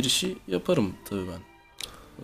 [0.00, 1.40] Girişi yaparım tabii ben.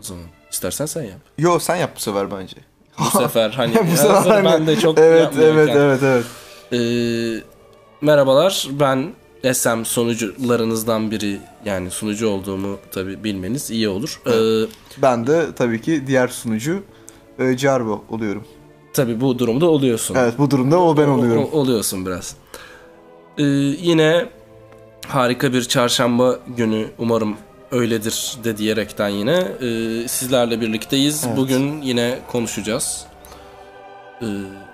[0.01, 1.21] O zaman istersen sen yap.
[1.39, 2.57] Yo sen yap bu sefer bence.
[2.99, 6.25] Bu sefer hani bu sefer hani- ben de çok Evet evet evet evet.
[6.73, 6.77] Ee,
[8.01, 9.13] merhabalar ben
[9.55, 14.21] SM sunucularınızdan biri yani sunucu olduğumu tabii bilmeniz iyi olur.
[14.27, 14.67] Ee,
[15.03, 16.83] Ben de tabii ki diğer sunucu
[17.39, 18.45] e, Jarbo oluyorum.
[18.93, 20.15] tabii bu durumda oluyorsun.
[20.15, 21.49] Evet bu durumda o ben oluyorum.
[21.53, 22.37] O- oluyorsun biraz.
[23.39, 24.27] Ee, yine
[25.09, 27.37] harika bir çarşamba günü umarım
[27.71, 31.25] öyledir de diyerekten yine e, sizlerle birlikteyiz.
[31.27, 31.37] Evet.
[31.37, 33.05] Bugün yine konuşacağız.
[34.23, 34.27] Ee,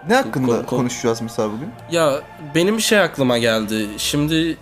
[0.09, 1.69] Ne hakkında Ko- ko- konuşacağız mesela bugün?
[1.91, 2.21] Ya
[2.55, 3.87] benim bir şey aklıma geldi.
[3.99, 4.57] Şimdi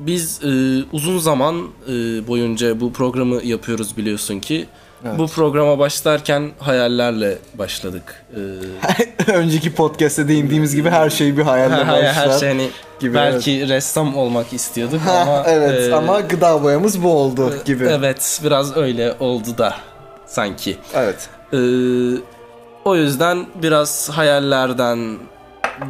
[0.00, 0.48] biz e,
[0.92, 1.92] uzun zaman e,
[2.28, 4.66] boyunca bu programı yapıyoruz biliyorsun ki.
[5.04, 5.18] Evet.
[5.18, 8.24] Bu programa başlarken hayallerle başladık.
[9.26, 12.14] Ee, Önceki podcast'te değindiğimiz gibi her şey bir hayalle her, başlar.
[12.14, 12.70] her, şey hani
[13.00, 17.84] gibi, belki ressam olmak istiyorduk ama evet e, ama gıda boyamız bu oldu gibi.
[17.84, 19.74] Evet biraz öyle oldu da
[20.26, 20.76] sanki.
[20.94, 21.28] Evet.
[21.52, 21.56] Ee,
[22.84, 25.18] o yüzden biraz hayallerden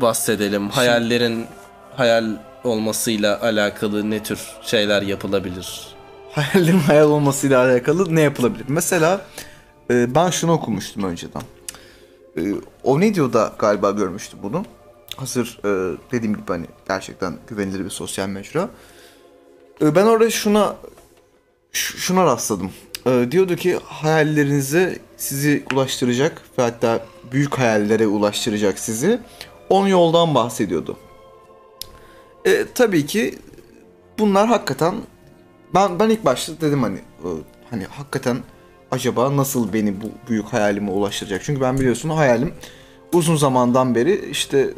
[0.00, 0.69] bahsedelim.
[0.69, 1.47] Hayallerin
[1.97, 2.25] hayal
[2.64, 5.86] olmasıyla alakalı ne tür şeyler yapılabilir?
[6.33, 8.64] Hayallerin hayal olmasıyla alakalı ne yapılabilir?
[8.69, 9.27] Mesela
[9.91, 11.42] e, ben şunu okumuştum önceden.
[12.37, 12.41] E,
[12.83, 14.64] o ne diyorda galiba görmüştüm bunu.
[15.17, 18.69] Hazır e, dediğim gibi hani gerçekten güvenilir bir sosyal mecra.
[19.83, 20.77] E, ben orada şuna
[21.72, 22.70] şuna rastladım.
[23.06, 29.21] E, diyordu ki hayallerinize sizi ulaştıracak ve hatta büyük hayallere ulaştıracak sizi
[29.69, 30.97] 10 yoldan bahsediyordu.
[32.44, 33.38] E, tabii ki
[34.19, 34.94] bunlar hakikaten
[35.75, 37.28] ben ben ilk başta dedim hani e,
[37.70, 38.36] hani hakikaten
[38.91, 41.42] acaba nasıl beni bu büyük hayalime ulaştıracak?
[41.44, 42.54] Çünkü ben biliyorsun hayalim
[43.12, 44.70] uzun zamandan beri işte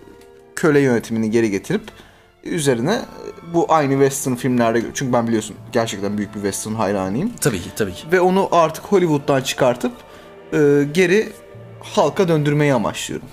[0.56, 1.82] köle yönetimini geri getirip
[2.44, 7.60] üzerine e, bu aynı western filmlerde çünkü ben biliyorsun gerçekten büyük bir western hayranıyım Tabii
[7.60, 8.04] ki tabii ki.
[8.12, 9.92] ve onu artık Hollywood'dan çıkartıp
[10.52, 10.58] e,
[10.94, 11.32] geri
[11.80, 13.28] halka döndürmeyi amaçlıyorum.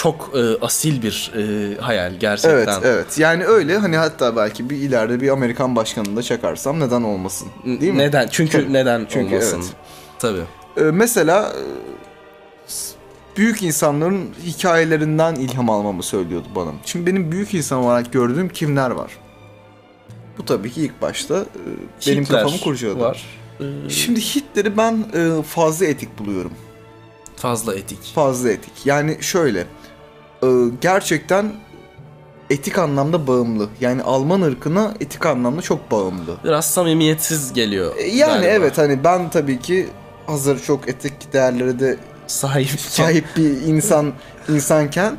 [0.00, 2.80] Çok e, asil bir e, hayal Evet, gerçekten.
[2.84, 3.18] evet.
[3.18, 7.48] Yani öyle hani hatta belki bir ileride bir Amerikan başkanını da çakarsam neden olmasın?
[7.64, 7.98] Değil mi?
[7.98, 8.28] Neden?
[8.30, 8.72] Çünkü Tabii.
[8.72, 9.56] neden Çünkü olmasın?
[9.62, 9.72] evet.
[10.18, 10.40] Tabii.
[10.76, 11.62] Ee, mesela e,
[12.66, 12.94] s-
[13.36, 16.70] büyük insanların hikayelerinden ilham almamı söylüyordu bana.
[16.84, 19.10] Şimdi benim büyük insan olarak gördüğüm kimler var?
[20.38, 23.00] Bu tabii ki ilk başta e, benim Hitler kafamı kurcaladı.
[23.00, 23.26] var.
[23.60, 26.52] Ee, Şimdi Hitler'i ben e, fazla etik buluyorum.
[27.36, 28.12] fazla etik.
[28.14, 28.72] Fazla etik.
[28.86, 29.66] Yani şöyle.
[30.42, 30.46] E,
[30.80, 31.52] gerçekten
[32.50, 33.68] etik anlamda bağımlı.
[33.80, 36.36] Yani Alman ırkına etik anlamda çok bağımlı.
[36.44, 37.92] Biraz samimiyetsiz geliyor.
[37.96, 38.46] E, Yani galiba.
[38.48, 39.88] evet hani ben tabii ki
[40.26, 41.96] hazır çok etik değerlere de
[42.26, 42.80] Sahip.
[42.80, 44.12] sahip bir insan
[44.48, 45.16] insanken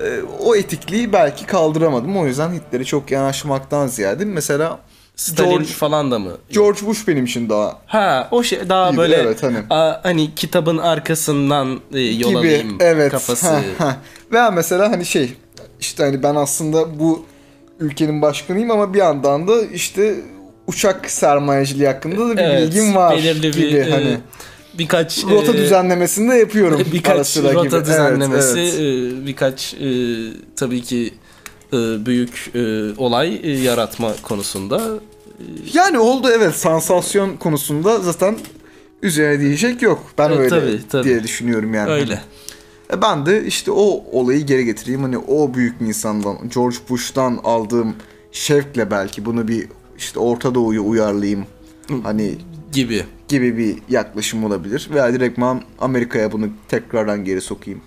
[0.00, 2.16] e, o etikliği belki kaldıramadım.
[2.16, 4.78] O yüzden Hitler'e çok yanaşmaktan ziyade mesela
[5.16, 6.32] Stalin George, falan da mı?
[6.52, 9.58] George Bush benim için daha Ha o şey daha Gibi, böyle evet, hani.
[9.70, 13.46] a, hani kitabın arkasından e, yol gibi alayım evet kafası.
[13.46, 13.96] Ha, ha.
[14.32, 15.32] Veya mesela hani şey
[15.80, 17.24] işte hani ben aslında bu
[17.80, 20.14] ülkenin başkanıyım ama bir yandan da işte
[20.66, 24.18] uçak sermayeciliği hakkında da bir Evet, bilgim var belirli bir gibi e, hani
[24.78, 27.74] birkaç rota e, düzenlemesini de yapıyorum birkaç rota gibi.
[27.74, 28.74] Evet, düzenlemesi evet.
[28.74, 29.88] e, birkaç e,
[30.56, 31.21] tabii ki e,
[32.06, 34.80] büyük e, olay e, yaratma konusunda
[35.74, 38.38] Yani oldu evet sansasyon konusunda zaten
[39.02, 40.04] üzerine diyecek yok.
[40.18, 41.04] Ben Evet, öyle tabii, tabii.
[41.04, 41.90] diye düşünüyorum yani.
[41.90, 42.20] öyle.
[42.92, 45.02] E ben de işte o olayı geri getireyim.
[45.02, 47.94] Hani o büyük bir insandan, George Bush'tan aldığım
[48.32, 49.68] şevkle belki bunu bir
[49.98, 51.46] işte Orta Doğu'yu uyarlayayım.
[52.02, 52.34] Hani
[52.72, 53.04] gibi.
[53.28, 54.88] gibi bir yaklaşım olabilir.
[54.92, 57.80] Veya direktman Amerika'ya bunu tekrardan geri sokayım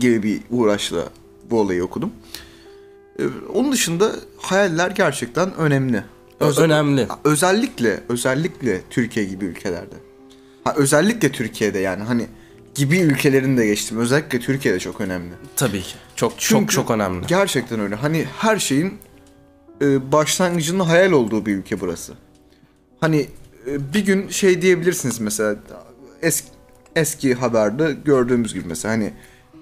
[0.00, 1.04] gibi bir uğraşla
[1.50, 2.10] bu olayı okudum.
[3.18, 3.22] E,
[3.54, 6.04] Onun dışında hayaller gerçekten önemli.
[6.40, 7.06] Ö- önemli.
[7.24, 9.94] Özellikle özellikle Türkiye gibi ülkelerde.
[10.64, 12.26] Ha, özellikle Türkiye'de yani hani
[12.74, 13.98] gibi ülkelerini de geçtim.
[13.98, 15.32] Özellikle Türkiye'de çok önemli.
[15.56, 15.94] Tabii ki.
[16.16, 17.26] Çok Çünkü çok çok önemli.
[17.26, 17.94] Gerçekten öyle.
[17.94, 18.98] Hani her şeyin
[19.82, 22.12] e, başlangıcının hayal olduğu bir ülke burası.
[23.00, 23.26] Hani
[23.66, 25.56] e, bir gün şey diyebilirsiniz mesela
[26.22, 26.48] eski
[26.96, 29.12] eski haberde gördüğümüz gibi mesela hani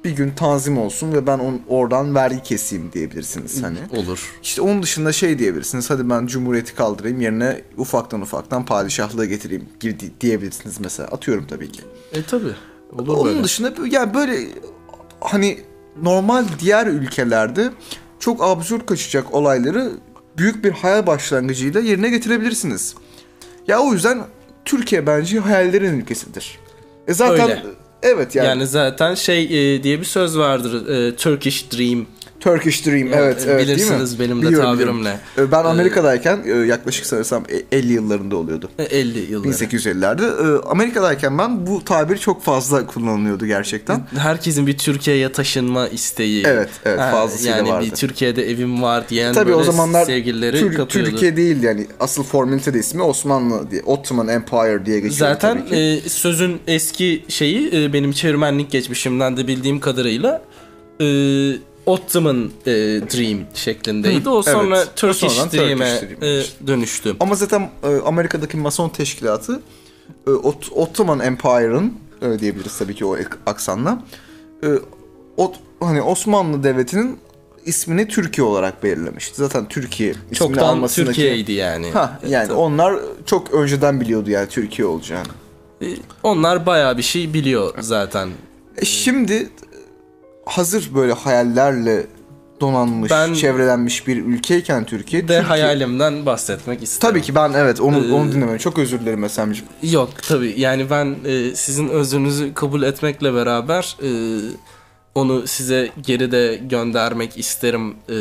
[0.05, 3.79] bir gün tanzim olsun ve ben on, oradan vergi keseyim diyebilirsiniz hani.
[3.97, 4.33] Olur.
[4.43, 5.91] İşte onun dışında şey diyebilirsiniz.
[5.91, 11.09] Hadi ben cumhuriyeti kaldırayım yerine ufaktan ufaktan padişahlığı getireyim gibi di- diyebilirsiniz mesela.
[11.09, 11.81] Atıyorum tabii ki.
[12.13, 12.53] E tabii.
[12.93, 13.45] Olur Onun böyle.
[13.45, 14.39] dışında yani böyle
[15.21, 15.61] hani
[16.03, 17.71] normal diğer ülkelerde
[18.19, 19.91] çok absürt kaçacak olayları
[20.39, 22.95] büyük bir hayal başlangıcıyla yerine getirebilirsiniz.
[23.69, 24.25] Ya o yüzden
[24.65, 26.59] Türkiye bence hayallerin ülkesidir.
[27.09, 27.63] E zaten Öyle.
[28.03, 29.45] Evet yani, Yani zaten şey
[29.75, 30.89] e, diye bir söz vardır.
[30.89, 32.07] e, Turkish Dream.
[32.43, 34.35] Turkish Dream Yani evet, evet bilirsiniz değil mi?
[34.37, 34.99] benim de Biliyorum, tabirimle.
[35.01, 35.21] biliyorum.
[35.39, 38.71] Ee, Ben Amerika'dayken e, yaklaşık sanırsam e- 50 yıllarında oluyordu.
[38.79, 39.49] E, 50 yılları.
[39.53, 40.23] 1850'lerde.
[40.25, 44.01] Ee, Amerika'dayken ben bu tabir çok fazla kullanılıyordu gerçekten.
[44.19, 46.43] Herkesin bir Türkiye'ye taşınma isteği.
[46.47, 47.87] Evet, evet, fazlasıyla Yani vardı.
[47.87, 51.11] bir Türkiye'de evim var diyen Tabii o böyle zamanlar sevgilileri Tür- kapıyordu.
[51.11, 56.01] Türkiye değil yani asıl formalite de ismi Osmanlı diye Ottoman Empire diye geçiyor Zaten e,
[56.09, 60.43] sözün eski şeyi e, benim çevirmenlik geçmişimden de bildiğim kadarıyla
[61.01, 61.05] e,
[61.87, 62.71] Ottoman e,
[63.13, 64.29] Dream şeklindeydi.
[64.29, 64.45] o evet.
[64.45, 67.17] sonra O Turkish Dream'e Dream e, dönüştü.
[67.21, 69.61] Ama zaten e, Amerika'daki Mason teşkilatı
[70.27, 74.03] e, Ot- Ottoman Empire'ın öyle diyebiliriz tabii ki o ek- aksanla.
[74.65, 74.67] E,
[75.37, 77.19] Ot- hani Osmanlı Devleti'nin
[77.65, 79.35] ismini Türkiye olarak belirlemişti.
[79.37, 81.15] Zaten Türkiye ismini Çoktan almasındaki...
[81.15, 81.91] Türkiye'ydi yani.
[81.91, 82.59] Ha yani Tabii.
[82.59, 82.95] onlar
[83.27, 85.29] çok önceden biliyordu yani Türkiye olacağını.
[85.83, 85.87] E,
[86.23, 88.29] Onlar bayağı bir şey biliyor zaten.
[88.77, 89.51] E şimdi
[90.47, 92.07] hazır böyle hayallerle
[92.61, 97.13] donanmış, Ben- çevrelenmiş bir ülkeyken Türkiye, De Türkiye- hayalimden bahsetmek isterim.
[97.13, 98.59] Tabii ki ben evet onu Ee, onu dinlemem.
[98.59, 99.69] Çok özür dilerim Esemciğim.
[99.83, 104.11] Yok tabii yani ben e, sizin özrünüzü kabul etmekle beraber e,
[105.15, 107.91] onu size geri de göndermek isterim.
[108.09, 108.17] E,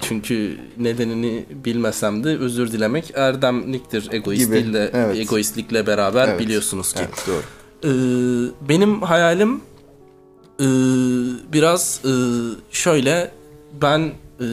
[0.00, 5.16] çünkü nedenini bilmesem de özür dilemek erdemliktir egoist Gibi, değil de evet.
[5.18, 7.00] egoistlikle beraber Evet, biliyorsunuz ki.
[7.02, 7.42] Evet, doğru.
[7.84, 7.90] E,
[8.68, 9.60] benim hayalim
[10.62, 10.66] e,
[11.52, 12.12] biraz e,
[12.70, 13.30] şöyle
[13.82, 14.00] ben
[14.40, 14.46] e,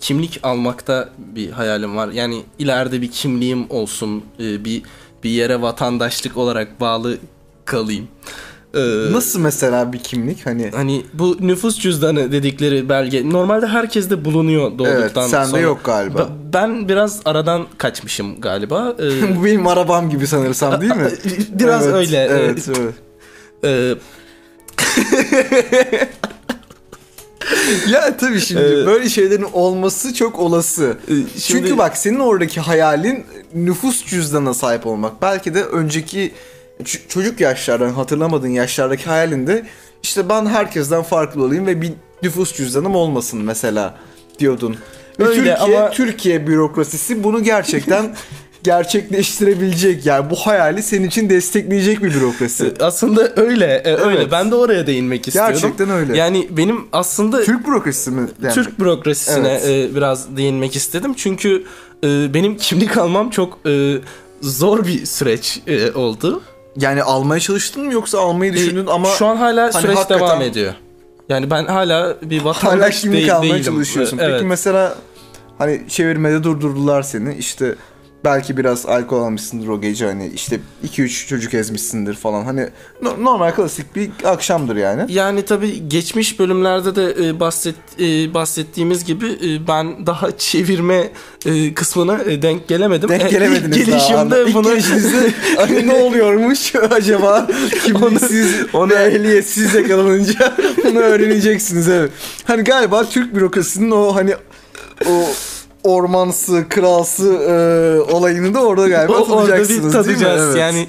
[0.00, 2.08] kimlik almakta bir hayalim var.
[2.08, 4.82] Yani ileride bir kimliğim olsun, e, bir
[5.24, 7.16] bir yere vatandaşlık olarak bağlı
[7.64, 8.08] kalayım.
[8.74, 8.80] E,
[9.12, 15.22] Nasıl mesela bir kimlik hani Hani bu nüfus cüzdanı dedikleri belge normalde herkeste bulunuyor doğduktan
[15.22, 15.60] Evet, sende sonra.
[15.60, 16.18] yok galiba.
[16.18, 18.94] Ba- Ben biraz aradan kaçmışım galiba.
[18.98, 21.10] E, bu benim arabam gibi sanırsam değil mi?
[21.52, 22.16] Biraz Evet, öyle.
[22.30, 22.68] Evet,
[23.62, 23.98] evet.
[27.88, 30.96] ya tabii şimdi Ee, böyle şeylerin olması çok olası.
[31.08, 33.24] şimdi- Çünkü bak senin oradaki hayalin
[33.54, 35.22] nüfus cüzdanına sahip olmak.
[35.22, 36.32] Belki de önceki
[37.08, 39.66] çocuk yaşlardan hatırlamadığın yaşlardaki hayalinde
[40.02, 41.92] işte ben herkesten farklı olayım ve bir
[42.22, 43.94] nüfus cüzdanım olmasın mesela
[44.38, 44.76] diyordun.
[45.18, 48.16] Öyle Türkiye, ama- Türkiye bürokrasisi bunu gerçekten
[48.64, 50.06] gerçekleştirebilecek.
[50.06, 52.72] Yani bu hayali senin için destekleyecek bir bürokrasi.
[52.80, 54.18] aslında öyle, e, öyle.
[54.20, 54.28] Evet.
[54.32, 55.52] Ben de oraya değinmek istiyorum.
[55.54, 56.16] Gerçekten öyle.
[56.16, 58.28] Yani benim aslında Türk bürokrasisi mi?
[58.42, 58.54] Yani?
[58.54, 59.90] Türk bürokrasisine Evet.
[59.90, 61.14] e, biraz değinmek istedim.
[61.16, 61.64] Çünkü
[62.04, 63.94] e, benim kimlik almam çok e,
[64.40, 66.42] zor bir süreç e, oldu.
[66.76, 70.42] Yani almaya çalıştın mı yoksa almayı düşündün ama şu an hala hani süreç hakikaten- devam
[70.42, 70.74] ediyor.
[71.28, 73.64] Yani ben hala bir hala vatandaş kimlik de- almaya değilim.
[73.64, 74.18] çalışıyorsun.
[74.18, 74.34] E, Evet.
[74.34, 74.94] Peki mesela
[75.58, 77.34] hani çevirmede durdurdular seni.
[77.34, 77.74] İşte
[78.24, 82.44] belki biraz alkol almışsındır o gece hani işte 2-3 çocuk ezmişsindir falan.
[82.44, 82.68] Hani
[83.02, 85.12] no- normal klasik bir akşamdır yani.
[85.12, 91.08] Yani tabii geçmiş bölümlerde de e, bahset e, bahsettiğimiz gibi e, ben daha çevirme
[91.46, 93.08] e, kısmına e, denk gelemedim.
[93.08, 93.98] Denk E, gelemediniz ilk daha.
[93.98, 94.68] gelişimde İlk bunu
[95.56, 97.46] hani ne oluyormuş acaba
[97.84, 102.10] kimliksiz onu- ve ehliyetsiz yakalanınca bunu öğreneceksiniz evet.
[102.44, 104.34] Hani galiba Türk bürokrasisinin o hani
[105.06, 105.26] o
[105.84, 110.26] ormansı, kralsı e, olayını da orada galiba O- orada tadacaksınız bir değil mi?
[110.38, 110.56] Evet.
[110.56, 110.86] Yani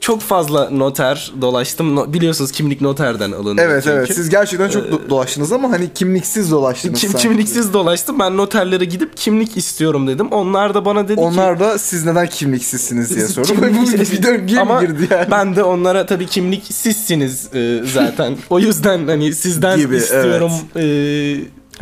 [0.00, 1.96] çok fazla noter dolaştım.
[1.96, 3.68] No- biliyorsunuz kimlik noterden alınıyor.
[3.70, 3.96] Evet çünkü.
[3.96, 7.00] evet siz gerçekten çok do- dolaştınız ama hani kimliksiz dolaştınız.
[7.00, 7.28] Kim, sanki.
[7.28, 8.18] kimliksiz dolaştım.
[8.18, 10.28] Ben noterlere gidip kimlik istiyorum dedim.
[10.30, 13.48] Onlar da bana dedi ki Onlar da siz neden kimliksizsiniz diye sordu.
[13.48, 15.30] Kimlik- Bu bir döngüye Ama girdi yani?
[15.30, 18.36] ben de onlara tabii kimlik sizsiniz e, zaten.
[18.50, 20.52] o yüzden hani sizden Gibi, istiyorum.
[20.76, 20.82] e,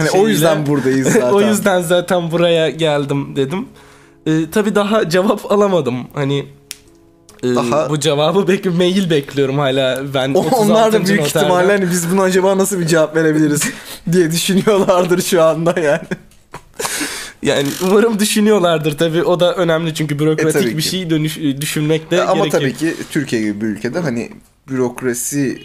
[0.00, 1.33] Hani o yüzden buradayız zaten.
[1.33, 3.66] o yüzden zaten buraya geldim dedim.
[4.26, 5.97] E, tabii daha cevap alamadım.
[6.14, 6.47] Hani
[7.42, 10.02] e, Daha- bu cevabı bek mail bekliyorum hala.
[10.14, 11.07] Ben O- Onlar da 36.
[11.07, 11.40] büyük noterden.
[11.40, 13.62] ihtimalle hani biz buna acaba nasıl bir cevap verebiliriz
[14.12, 16.00] diye düşünüyorlardır şu anda yani.
[17.42, 19.23] Yani umarım düşünüyorlardır tabii.
[19.25, 22.61] O da önemli çünkü E, bürokratik tabii bir şey dönüş düşünmek de Ama gerekiyor.
[22.62, 24.30] tabii ki Türkiye gibi bir ülkede hani
[24.69, 25.59] bürokrasi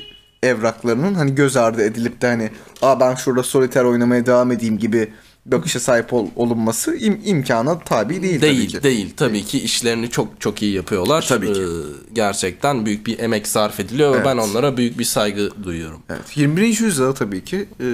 [0.45, 2.49] evraklarının hani göz ardı edilip de hani
[2.81, 5.13] Aa ben şurada soliter oynamaya devam edeyim gibi
[5.45, 8.83] bakışa sahip ol- olunması im- imkana tabi değil, tabii Değil ki.
[8.83, 11.25] değil tabii ki işlerini çok çok iyi yapıyorlar.
[11.29, 11.61] Tabii ki.
[11.61, 11.65] Ee,
[12.13, 14.25] gerçekten büyük bir emek sarf ediliyor ve Evet.
[14.25, 15.99] ben onlara büyük bir saygı duyuyorum.
[16.09, 16.37] Evet.
[16.37, 16.79] 21.
[16.79, 17.85] yüzyılda tabii ki e,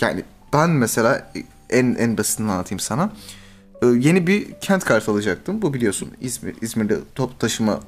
[0.00, 1.32] yani ben mesela
[1.70, 3.12] en en basitinden anlatayım sana.
[3.82, 5.62] E, yeni bir kent kartı alacaktım.
[5.62, 7.80] Bu biliyorsun İzmir İzmir'de top taşıma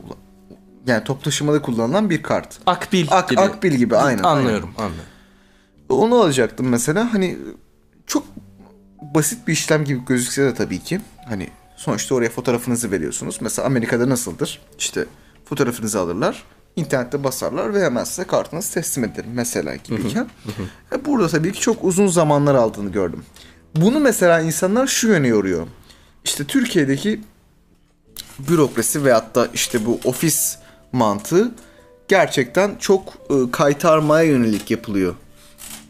[0.86, 2.58] yani top taşımada kullanılan bir kart.
[2.66, 3.40] Akbil Ak, gibi.
[3.40, 4.22] Akbil gibi aynen.
[4.22, 4.94] Anlıyorum anlıyorum.
[5.88, 6.02] aynen.
[6.02, 7.38] Onu alacaktım mesela hani
[8.06, 8.24] çok
[9.14, 13.38] basit bir işlem gibi gözükse de tabii ki hani sonuçta oraya fotoğrafınızı veriyorsunuz.
[13.40, 14.60] Mesela Amerika'da nasıldır?
[14.78, 15.06] İşte
[15.44, 16.42] fotoğrafınızı alırlar,
[16.76, 20.26] internette basarlar ve hemen size kartınızı teslim ederim mesela gibiyken.
[20.92, 23.24] E, Burada tabii ki çok uzun zamanlar aldığını gördüm.
[23.76, 25.66] Bunu mesela insanlar şu yöne yoruyor.
[26.24, 27.20] İşte Türkiye'deki
[28.38, 30.58] bürokrasi veyahut da işte bu ofis
[30.92, 31.50] mantığı
[32.08, 35.14] gerçekten çok e, kaytarmaya yönelik yapılıyor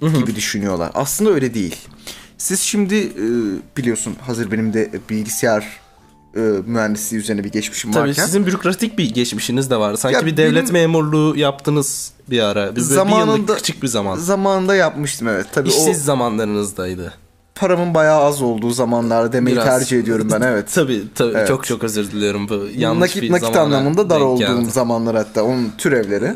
[0.03, 0.91] gibi düşünüyorlar.
[0.95, 1.77] Aslında öyle değil.
[2.39, 3.25] Siz şimdi e,
[3.77, 5.67] biliyorsun hazır benim de bilgisayar
[6.37, 8.25] e, mühendisliği üzerine bir geçmişim Tabii varken.
[8.25, 9.95] sizin bürokratik bir geçmişiniz de var.
[9.95, 12.71] Sanki Ya bir devlet benim- memurluğu yaptınız bir ara.
[12.71, 14.17] Bir, bir Zamanında- yıllık küçük bir zaman.
[14.17, 15.47] Zamanında yapmıştım evet.
[15.53, 17.13] Tabii İşsiz o zamanlarınızdaydı.
[17.59, 19.67] Paramın bayağı az olduğu zamanlarda demeyi Biraz.
[19.67, 20.71] tercih ediyorum ben evet.
[20.75, 21.49] Tabii tabii Evet.
[21.49, 24.71] çok çok özür diliyorum bu yanlış nakit bir nakit anlamında dar olduğum geldi.
[24.71, 26.35] zamanlar hatta onun türevleri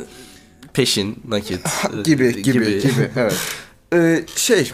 [0.73, 1.67] peşin nakit
[1.99, 3.37] e, gibi gibi gibi, evet.
[3.95, 4.73] Ee, şey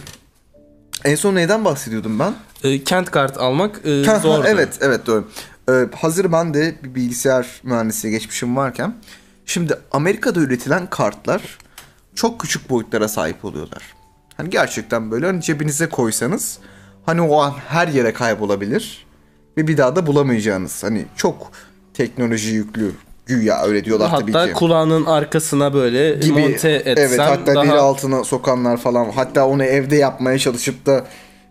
[1.05, 2.33] en son neyden bahsediyordum ben?
[2.63, 4.43] E, kent kart almak e, Ha, zordu.
[4.47, 5.27] evet evet doğru.
[5.69, 8.95] Ee, hazır ben de bir bilgisayar mühendisliği geçmişim varken
[9.45, 11.41] şimdi Amerika'da üretilen kartlar
[12.15, 13.81] çok küçük boyutlara sahip oluyorlar.
[14.39, 16.57] Hani gerçekten böyle hani cebinize koysanız
[17.05, 19.05] hani o an her yere kaybolabilir
[19.57, 21.51] ve bir daha da bulamayacağınız hani çok
[21.93, 22.91] teknoloji yüklü
[23.25, 24.53] güya öyle diyorlar tabii Hatta ki.
[24.53, 29.63] kulağının arkasına böyle gibi monte etsen evet hatta daha deri altına sokanlar falan hatta onu
[29.63, 31.05] evde yapmaya çalışıp da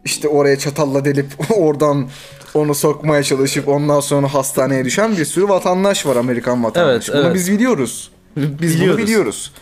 [0.04, 2.08] işte oraya çatalla delip oradan
[2.54, 7.12] onu sokmaya çalışıp ondan sonra hastaneye düşen bir sürü vatandaş var Amerikan vatandaşı.
[7.12, 7.34] Evet, Bunu evet.
[7.34, 8.10] biz biliyoruz.
[8.36, 8.98] Biz Biliyoruz.
[8.98, 9.52] bunu biliyoruz.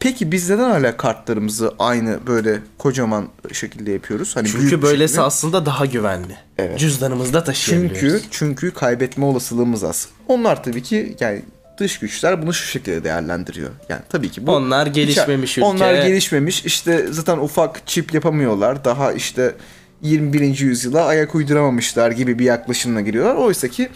[0.00, 4.36] Peki biz neden hala kartlarımızı aynı böyle kocaman şekilde yapıyoruz?
[4.36, 5.26] Hani Çünkü böylesi şekilde.
[5.26, 6.36] aslında daha güvenli.
[6.58, 6.78] Evet.
[6.78, 8.00] Cüzdanımızda taşıyabiliyoruz.
[8.00, 10.08] Çünkü çünkü kaybetme olasılığımız az.
[10.28, 11.42] Onlar tabii ki yani
[11.78, 13.70] dış güçler bunu şu şekilde değerlendiriyor.
[13.88, 15.66] Yani tabii ki bu Onlar gelişmemiş ülke.
[15.66, 16.64] Onlar gelişmemiş.
[16.64, 18.84] İşte zaten ufak çip yapamıyorlar.
[18.84, 19.54] Daha işte
[20.02, 20.58] 21.
[20.58, 23.34] yüzyıla ayak uyduramamışlar gibi bir yaklaşımla giriyorlar.
[23.34, 23.88] Oysa ki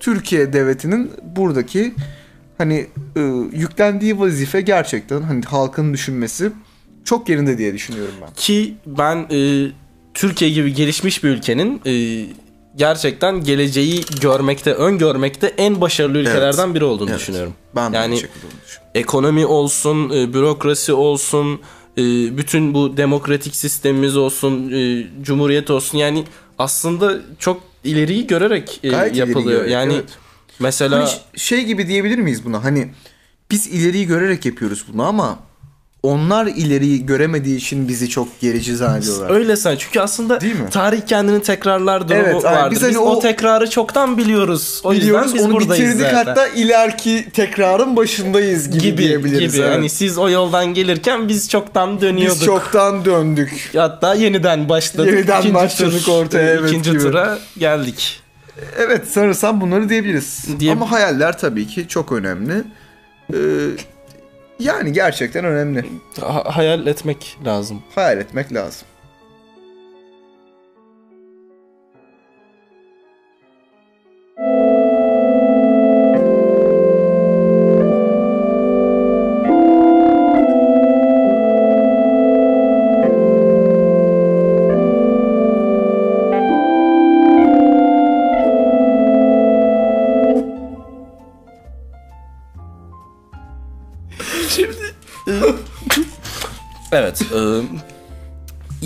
[0.00, 1.94] Türkiye devletinin buradaki
[2.58, 2.86] hani
[3.16, 3.20] e,
[3.52, 6.52] yüklendiği vazife gerçekten hani halkın düşünmesi
[7.04, 8.28] çok yerinde diye düşünüyorum ben.
[8.36, 9.66] Ki ben e,
[10.14, 12.24] Türkiye gibi gelişmiş bir ülkenin e,
[12.76, 17.20] gerçekten geleceği görmekte, öngörmekte en başarılı ülkelerden biri olduğunu Evet.
[17.20, 17.52] düşünüyorum.
[17.76, 18.40] Ben yani düşünüyorum.
[18.94, 21.60] ekonomi olsun, e, bürokrasi olsun,
[21.98, 22.02] e,
[22.38, 26.24] bütün bu demokratik sistemimiz olsun, e, cumhuriyet olsun yani
[26.58, 29.58] aslında çok ileriyi görerek e, Gayet ileri yapılıyor.
[29.60, 30.04] görerek, yani evet.
[30.60, 32.64] Mesela Hani şey gibi diyebilir miyiz buna?
[32.64, 32.88] Hani
[33.50, 35.38] biz ileriyi görerek yapıyoruz bunu ama
[36.02, 39.30] onlar ileriyi göremediği için bizi çok gerici zannediyorlar.
[39.30, 40.70] öyle sen çünkü aslında Değil mi?
[40.70, 42.70] tarih kendini tekrarlar durumu Evet, vardır.
[42.70, 43.10] Biz Biz, hani o...
[43.10, 44.80] o- tekrarı çoktan biliyoruz.
[44.84, 46.24] O Biliyoruz yüzden biz onu buradayız bitirdik zaten.
[46.26, 49.52] hatta ileriki tekrarın başındayız gibi, gibi diyebiliriz.
[49.52, 49.62] gibi.
[49.62, 49.76] evet.
[49.76, 52.38] Hani siz o yoldan gelirken biz çoktan dönüyorduk.
[52.40, 53.70] Biz çoktan döndük.
[53.76, 55.12] Hatta yeniden başladık.
[55.12, 57.02] Yeniden İkinci başladık tur- ortaya, evet ikinci gibi.
[57.02, 58.20] tura geldik.
[58.78, 60.60] Evet sanırsam bunları diyebiliriz.
[60.60, 62.64] Diye- Ama hayaller tabii ki çok önemli.
[63.34, 63.36] Ee,
[64.58, 65.84] yani gerçekten önemli.
[66.20, 67.82] Ha- hayal etmek lazım.
[67.94, 68.87] Hayal etmek lazım.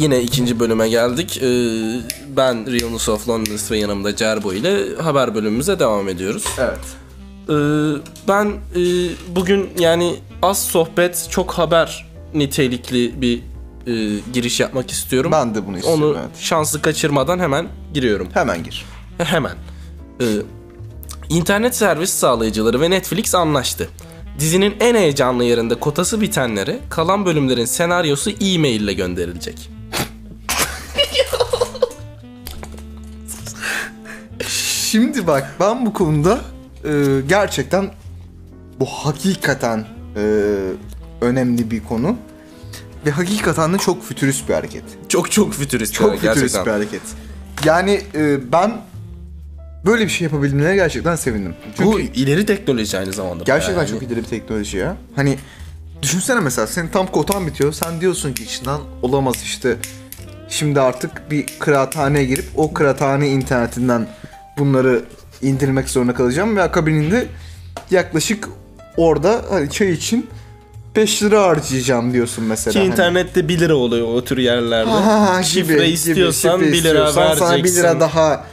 [0.03, 1.43] Yine ikinci bölüme geldik.
[1.43, 1.49] E,
[2.37, 6.45] ben Realness of Loneliness ve yanımda Cerbo ile haber bölümümüze devam ediyoruz.
[6.59, 6.79] Evet.
[7.49, 7.55] E,
[8.29, 8.83] ben e,
[9.37, 13.39] bugün yani az sohbet çok haber nitelikli bir
[13.87, 15.33] e, giriş yapmak istiyorum.
[15.33, 16.03] Ben de bunu istiyorum.
[16.03, 16.39] Onu evet.
[16.39, 18.29] şansı kaçırmadan hemen giriyorum.
[18.35, 18.85] Hemen gir.
[19.19, 19.57] Hemen.
[20.21, 20.25] Ee,
[21.29, 23.89] internet servis sağlayıcıları ve Netflix anlaştı.
[24.39, 29.71] Dizinin en heyecanlı yerinde kotası bitenlere kalan bölümlerin senaryosu e-mail ile gönderilecek.
[34.93, 36.41] Şimdi bak ben bu konuda
[36.85, 36.91] e,
[37.29, 37.91] gerçekten
[38.81, 40.23] bu hakikaten e,
[41.21, 42.17] önemli bir konu.
[43.07, 44.83] Ve hakikaten de çok fütürist bir hareket.
[45.09, 45.95] Çok çok fütürist.
[45.95, 46.67] Çok yani fütürist gerçekten.
[46.67, 47.01] bir hareket.
[47.65, 48.73] Yani e, ben
[49.87, 51.55] böyle bir şey yapabildiğine gerçekten sevindim.
[51.77, 53.45] Çünkü Bu ileri teknoloji aynı zamanda.
[53.45, 53.91] gerçekten Yani.
[53.91, 54.97] çok ileri bir teknoloji ya.
[55.17, 55.39] Hani
[56.03, 57.73] düşünsene mesela senin tam kotan bitiyor.
[57.73, 59.77] Sen diyorsun ki içinden olamaz işte.
[60.49, 64.07] Şimdi artık bir kıraathaneye girip o kıraathane internetinden
[64.59, 65.01] bunları
[65.43, 67.27] indirmek zorunda kalacağım ve akabininde
[67.91, 68.49] yaklaşık
[68.97, 70.27] orada hani çay için
[70.97, 72.73] 5 lira harcayacağım diyorsun mesela.
[72.73, 72.89] Ki Hani.
[72.89, 74.91] internette 1 lira oluyor o tür yerlerde.
[74.91, 77.77] Ha, Şifre gibi, gibi, istiyorsan şifre 1 lira istiyorsan sana vereceksin.
[77.77, 78.45] 1 lira daha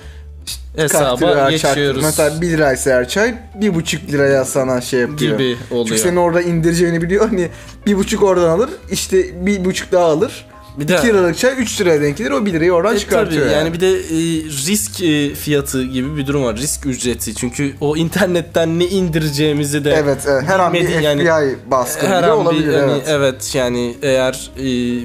[0.76, 5.40] hesaba geçiyoruz Mesela 1 liraysa her çay 1,5 liraya sana şey yapıyor.
[5.40, 5.86] gibi oluyor.
[5.88, 7.30] Çünkü senin orada indireceğini biliyor.
[7.30, 7.50] Hani
[7.86, 8.70] bir buçuk oradan alır.
[8.92, 10.46] işte bir buçuk daha alır.
[10.80, 12.32] Bir de 2 liralık çay 3 liraya denk gelir.
[12.32, 13.42] O 1 lirayı oradan E, çıkartıyor.
[13.42, 13.66] tabii, yani.
[13.66, 16.58] yani bir de e, risk e, fiyatı gibi bir durum var.
[16.58, 17.36] Risk ücreti.
[17.36, 20.44] Çünkü o internetten ne indireceğimizi de Evet, evet.
[20.48, 22.68] her an bir FBI yani baskını her an olabilir.
[22.68, 23.04] bir hani, evet.
[23.08, 25.00] evet yani eğer e,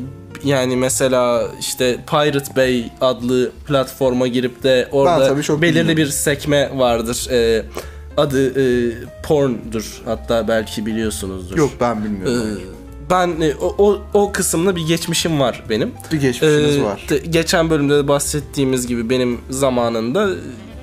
[0.45, 5.97] yani mesela işte Pirate Bay adlı platforma girip de orada belirli bilmiyorum.
[5.97, 7.29] bir sekme vardır.
[7.31, 7.63] E,
[8.17, 10.03] adı e, porn'dur.
[10.05, 11.57] Hatta belki biliyorsunuzdur.
[11.59, 12.61] Yok ben bilmiyorum.
[13.11, 15.93] Ben e, o, o, o kısımda bir geçmişim var benim.
[16.13, 17.07] bir geçmişiniz Ee, var.
[17.31, 20.29] geçen bölümde de bahsettiğimiz gibi benim zamanında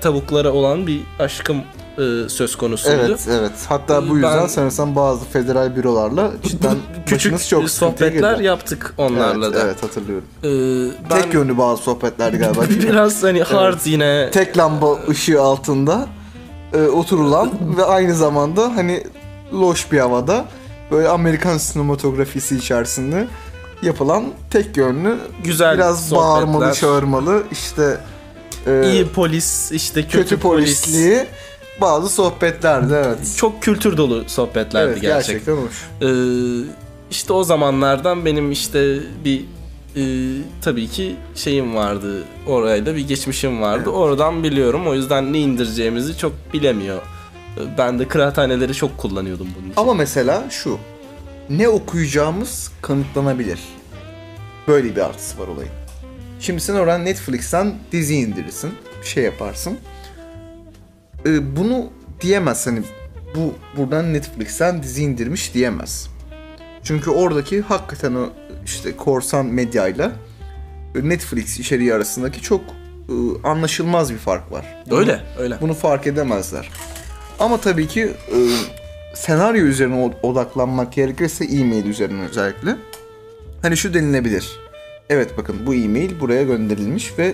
[0.01, 1.57] tavuklara olan bir aşkım
[1.97, 3.01] e, söz konusuydu.
[3.05, 3.51] Evet evet.
[3.69, 6.75] Hatta bu yüzden Ben- sanırsam bazı federal bürolarla cidden
[7.05, 9.61] Küçük çok sohbetler yaptık onlarla evet, da.
[9.63, 10.25] Evet hatırlıyorum.
[10.43, 12.61] Ee, ben Tek yönlü bazı sohbetlerdi galiba.
[12.69, 16.07] biraz hani hard yine Tek lamba ışığı altında
[16.73, 19.03] e, oturulan ve aynı zamanda hani
[19.53, 20.45] loş bir havada
[20.91, 23.27] böyle Amerikan sinematografisi içerisinde
[23.81, 26.19] yapılan tek yönlü güzel biraz sohbetler.
[26.27, 27.98] bağırmalı çağırmalı işte
[28.67, 30.81] e, İyi polis işte kötü, kötü polis.
[30.81, 31.25] polisliği
[31.81, 33.17] bazı sohbetlerdi evet.
[33.38, 35.55] Çok kültür dolu sohbetlerdi Evet gerçekten.
[35.55, 36.07] gerçekten.
[36.07, 36.65] Ee,
[37.12, 39.45] işte o zamanlardan benim işte bir
[39.95, 40.03] e,
[40.62, 42.24] tabii ki şeyim vardı.
[42.48, 43.89] Orayla bir geçmişim vardı.
[43.89, 44.88] Oradan biliyorum.
[44.88, 47.01] O yüzden ne indireceğimizi çok bilemiyor.
[47.77, 49.81] Ben de kıraathaneleri çok kullanıyordum bunun için.
[49.81, 50.77] Ama mesela şu.
[51.50, 53.60] Ne okuyacağımız kanıtlanabilir.
[54.67, 55.72] Böyle bir artısı var olayın.
[56.39, 58.74] Şimdi sen oradan Netflix'ten dizi indirirsin.
[59.03, 59.77] Şey yaparsın.
[61.25, 61.89] Ee, bunu
[62.22, 62.81] diyemez hani
[63.36, 66.10] bu buradan Netflix'ten dizi indirmiş diyemez.
[66.84, 68.30] Çünkü oradaki hakikaten o
[68.65, 70.12] işte korsan medyayla
[70.95, 74.84] Netflix içeriği arasındaki çok e, anlaşılmaz bir fark var.
[74.91, 75.58] öyle, öyle.
[75.62, 76.69] Bunu fark edemezler.
[77.41, 78.38] Ama tabii ki e,
[79.13, 82.75] senaryo üzerine odaklanmak gerekirse e-mail üzerine özellikle.
[83.62, 84.60] Hani şu denilebilir.
[85.10, 87.34] Evet bakın bu e-mail buraya gönderilmiş ve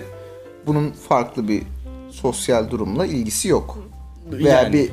[0.66, 1.62] bunun farklı bir
[2.10, 3.78] sosyal durumla ilgisi yok.
[4.32, 4.72] Veya Yani.
[4.72, 4.90] bir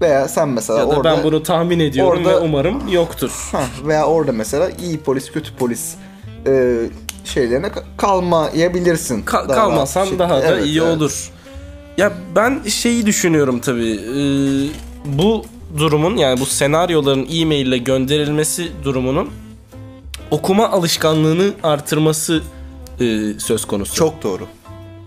[0.00, 3.48] veya sen mesela Ya da orada ben bunu tahmin ediyorum orada- ve umarım yoktur.
[3.52, 5.94] Hah, veya orada mesela iyi polis kötü polis
[6.46, 6.76] e,
[7.24, 9.22] şeylerine ka- kalmayabilirsin.
[9.22, 10.18] Ka- Daha kalmasan şekilde.
[10.18, 10.96] daha da Evet, iyi evet.
[10.96, 11.30] olur.
[11.98, 13.92] Ya ben şeyi düşünüyorum tabii.
[13.92, 14.68] Ee,
[15.04, 15.44] bu
[15.78, 19.30] durumun yani bu senaryoların e-mail ile gönderilmesi durumunun
[20.30, 22.42] okuma alışkanlığını artırması
[23.00, 23.94] e, söz konusu.
[23.94, 24.46] Çok doğru.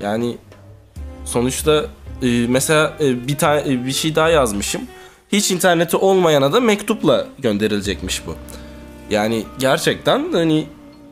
[0.01, 0.37] Yani
[1.25, 1.85] sonuçta
[2.21, 4.81] e, mesela e, bir tane e, bir şey daha yazmışım.
[5.31, 8.35] Hiç interneti olmayana da mektupla gönderilecekmiş bu.
[9.09, 10.67] Yani gerçekten hani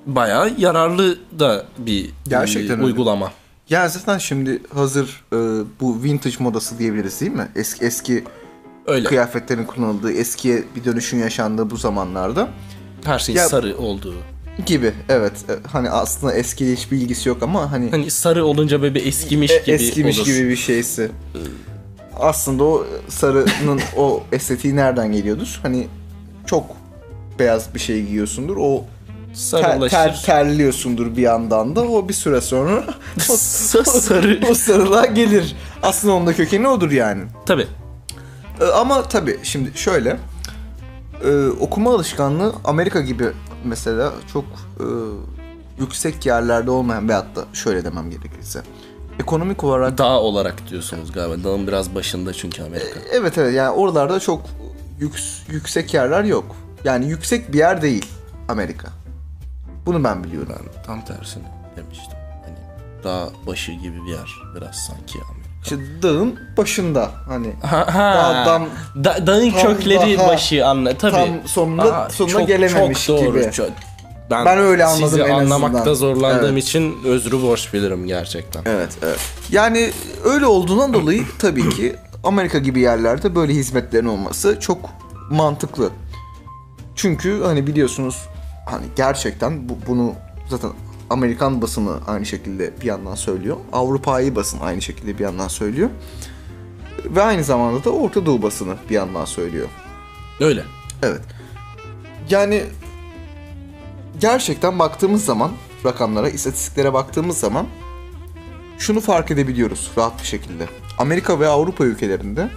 [0.05, 2.97] bayağı yararlı da bir Gerçekten e, öyle.
[3.69, 5.35] Ya zaten şimdi hazır e,
[5.81, 7.47] bu vintage modası diyebiliriz değil mi?
[7.55, 8.23] Eski eski
[8.87, 9.07] Öyle.
[9.07, 12.49] kıyafetlerin kullanıldığı, eskiye bir dönüşün yaşandığı bu zamanlarda
[13.05, 14.15] Her şeyin Ya- sarı olduğu.
[14.65, 14.93] gibi.
[15.09, 15.33] Evet.
[15.49, 19.51] e, Hani aslında eskiyle hiçbir ilgisi yok ama hani Hani sarı olunca böyle bir eskimiş
[19.51, 20.27] e, gibi eskimiş olur.
[20.27, 21.11] gibi bir şeysi.
[22.19, 25.59] Aslında o sarının o estetiği nereden geliyordur?
[25.63, 25.87] Hani
[26.45, 26.65] çok
[27.39, 28.57] beyaz bir şey giyiyorsundur.
[28.59, 28.85] O
[29.35, 29.97] Sarılaşır.
[29.97, 31.81] ter- terliyorsundur bir yandan da.
[31.81, 32.83] O bir süre sonra
[33.19, 34.39] sarı.
[34.49, 35.55] o sarılığa gelir.
[35.83, 37.23] Aslında onun da kökeni odur yani.
[37.45, 37.67] Tabii.
[38.61, 40.17] Ee, Ama tabii şimdi şöyle
[41.25, 43.25] e, okuma alışkanlığı Amerika gibi
[43.65, 44.45] mesela çok
[44.79, 44.85] e,
[45.79, 48.61] yüksek yerlerde olmayan veyahut da şöyle demem gerekirse
[49.19, 51.43] ekonomik olarak Dağ olarak diyorsunuz galiba.
[51.43, 52.99] Dağın biraz başında çünkü Amerika.
[53.11, 54.41] evet evet yani oralarda çok
[54.99, 56.55] yüks, yüksek yerler yok.
[56.83, 58.05] Yani yüksek bir yer değil
[58.47, 58.87] Amerika.
[59.85, 60.55] Bunu ben biliyorum.
[60.77, 61.43] Ben tam tersini
[61.77, 62.17] demiştim.
[62.45, 62.57] Hani
[63.03, 65.45] dağ başı gibi bir yer biraz sanki Amerika.
[65.63, 68.15] İşte dağın başında hani Ha, ha.
[68.15, 68.67] Dağdan
[69.03, 71.11] Da- dağın kökleri daha- başı anla tabii.
[71.11, 73.39] tam sonuna- sonuna gelememiş çok doğru.
[73.39, 73.51] gibi.
[73.51, 73.69] Çok-
[74.31, 75.93] Ben, Ben öyle anladım sizi en anlamakta azından.
[75.93, 76.63] zorlandığım Evet.
[76.63, 78.61] için özrü borç bilirim gerçekten.
[78.65, 79.19] Evet, evet.
[79.51, 79.91] Yani
[80.23, 84.77] öyle olduğundan dolayı tabii ki Amerika gibi yerlerde böyle hizmetlerin olması çok
[85.31, 85.89] mantıklı.
[86.95, 88.15] Çünkü hani biliyorsunuz
[88.65, 90.13] hani gerçekten bu, bunu
[90.49, 90.71] zaten
[91.09, 93.57] Amerikan basını aynı şekilde bir yandan söylüyor.
[93.73, 95.89] Avrupa'yı basın aynı şekilde bir yandan söylüyor.
[97.05, 99.67] Ve aynı zamanda da Orta Doğu basını bir yandan söylüyor.
[100.39, 100.63] Öyle.
[101.03, 101.21] Evet.
[102.29, 102.63] Yani
[104.19, 105.51] gerçekten baktığımız zaman
[105.85, 107.67] rakamlara, istatistiklere baktığımız zaman
[108.77, 110.67] şunu fark edebiliyoruz rahat bir şekilde.
[110.97, 112.49] Amerika ve Avrupa ülkelerinde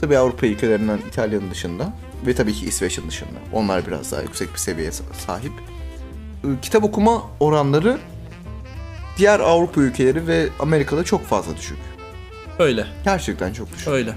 [0.00, 1.92] tabii Avrupa ülkelerinden İtalya'nın dışında
[2.26, 3.30] ve tabii ki İsveç'in dışında.
[3.52, 4.92] Onlar biraz daha yüksek bir seviyeye
[5.26, 5.52] sahip.
[6.44, 7.98] Ee, Kitap okuma oranları
[9.18, 11.78] diğer Avrupa ülkeleri ve Amerika'da çok fazla düşük.
[12.58, 12.86] Öyle.
[13.04, 13.88] Gerçekten çok düşük.
[13.88, 14.14] Öyle.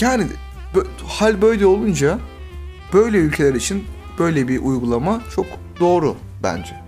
[0.00, 0.26] Yani
[0.74, 2.18] bö- hal böyle olunca
[2.92, 3.84] böyle ülkeler için
[4.18, 5.46] böyle bir uygulama çok
[5.80, 6.80] doğru bence.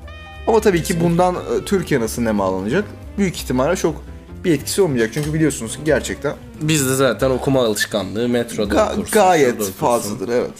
[0.46, 2.84] Ama tabii ki bundan e, Türkiye nasıl ne alınacak?
[3.18, 4.04] Büyük ihtimalle çok
[4.44, 5.10] bir etkisi olmayacak.
[5.14, 10.50] Çünkü biliyorsunuz ki gerçekten Bizde zaten okuma alışkanlığı metroda ga- okursun, gayet fazladır evet.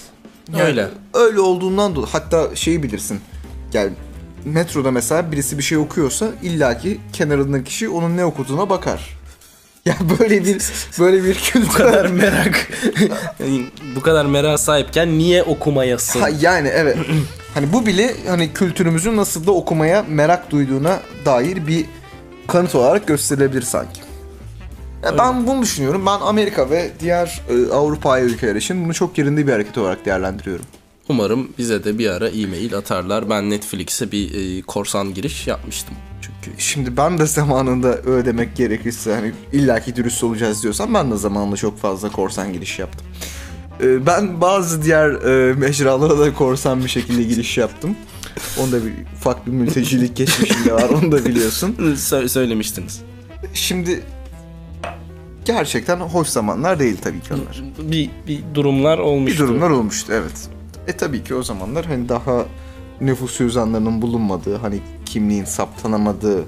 [0.60, 0.88] Öyle.
[1.14, 3.20] Öyle olduğundan dolayı hatta şeyi bilirsin.
[3.72, 3.90] Yani
[4.44, 9.18] metroda mesela birisi bir şey okuyorsa illaki kenarındaki kişi onun ne okuduğuna bakar.
[9.84, 10.62] Yani böyle bir
[10.98, 12.68] böyle bir kültür Bu kadar merak
[13.40, 13.66] Yani
[13.96, 16.20] bu kadar merak sahipken niye okumayasın?
[16.20, 16.96] Ha, yani evet.
[17.54, 21.86] hani bu bile hani kültürümüzün nasıl da okumaya merak duyduğuna dair bir
[22.46, 24.00] kanıt olarak gösterilebilir sanki.
[25.04, 26.06] Ya ben bunu düşünüyorum.
[26.06, 30.64] Ben Amerika ve diğer e, Avrupa ülkeler için bunu çok yerinde bir hareket olarak değerlendiriyorum.
[31.08, 33.30] Umarım bize de bir ara e-mail atarlar.
[33.30, 36.60] Ben Netflix'e bir e, korsan giriş yapmıştım çünkü.
[36.60, 41.56] Şimdi ben de zamanında öyle demek gerekirse hani illaki dürüst olacağız diyorsam ben de zamanında
[41.56, 43.06] çok fazla korsan giriş yaptım.
[43.80, 47.96] E, ben bazı diğer e, mecralara da korsan bir şekilde giriş yaptım.
[48.60, 51.76] Onda bir ufak bir mültecilik geçmişim de var onu da biliyorsun.
[51.80, 53.00] Sö- söylemiştiniz.
[53.54, 54.02] Şimdi
[55.44, 57.62] gerçekten hoş zamanlar değil tabii ki onlar.
[57.92, 59.38] Bir, bir durumlar Bir olmuştu.
[59.38, 60.48] durumlar olmuştu evet.
[60.86, 62.44] E tabii ki o zamanlar hani daha
[63.00, 66.44] nüfus cüzdanlarının bulunmadığı, hani kimliğin saptanamadığı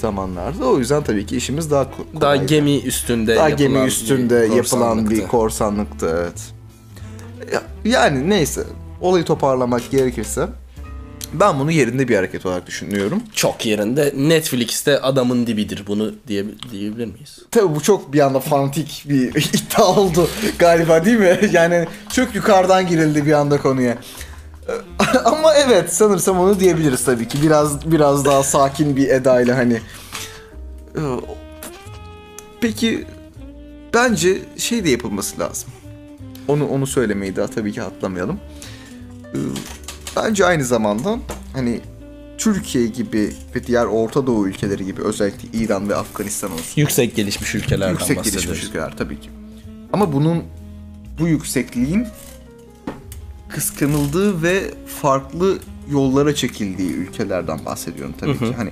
[0.00, 0.64] zamanlarda.
[0.66, 1.88] O yüzden tabii ki işimiz daha ko-
[2.20, 2.46] Daha kolaydı.
[2.46, 6.16] gemi üstünde daha gemi bir üstünde yapılan bir korsanlıktı.
[6.20, 6.52] evet.
[7.52, 7.62] Ya-
[7.98, 8.64] Yani neyse
[9.00, 10.48] olayı toparlamak gerekirse
[11.32, 13.22] ben bunu yerinde bir hareket olarak düşünüyorum.
[13.34, 14.12] Çok yerinde.
[14.16, 17.38] Netflix'te adamın dibidir bunu diye, diyebilir miyiz?
[17.50, 21.38] Tabii bu çok bir anda fanatik bir iddia oldu galiba değil mi?
[21.52, 23.98] Yani çok yukarıdan girildi bir anda konuya.
[25.24, 27.38] Ama evet sanırsam onu diyebiliriz tabii ki.
[27.42, 29.80] Biraz biraz daha sakin bir edayla hani.
[32.60, 33.04] Peki
[33.94, 35.68] bence şey de yapılması lazım.
[36.48, 38.40] Onu onu söylemeyi daha tabii ki atlamayalım.
[40.16, 41.18] Bence aynı zamanda
[41.52, 41.80] hani
[42.38, 46.80] Türkiye gibi ve diğer Orta Doğu ülkeleri gibi özellikle İran ve Afganistan olsun.
[46.80, 48.46] Yüksek gelişmiş ülkelerden Yüksek bahsediyoruz.
[48.46, 49.30] gelişmiş ülkeler tabii ki.
[49.92, 50.42] Ama bunun
[51.20, 52.06] bu yüksekliğin
[53.48, 55.58] kıskanıldığı ve farklı
[55.90, 58.54] yollara çekildiği ülkelerden bahsediyorum tabii ki.
[58.56, 58.70] Hani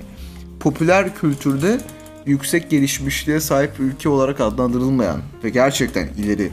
[0.59, 1.81] popüler kültürde
[2.25, 6.51] yüksek gelişmişliğe sahip ülke olarak adlandırılmayan ve gerçekten ileri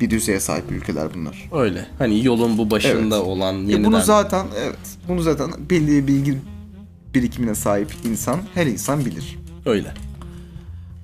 [0.00, 1.50] bir düzeye sahip ülkeler bunlar.
[1.52, 1.86] Öyle.
[1.98, 3.26] Hani yolun bu başında Evet.
[3.26, 3.84] olan E yeniden...
[3.84, 4.78] bunu zaten evet.
[5.08, 6.38] Bunu zaten belli bilgi
[7.14, 9.38] birikimine sahip insan her insan bilir.
[9.66, 9.88] Öyle.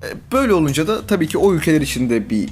[0.03, 2.49] E, Böyle olunca da tabii ki o ülkeler içinde bir